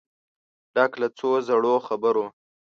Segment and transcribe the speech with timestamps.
[0.75, 2.25] ډک له څو زړو خبرو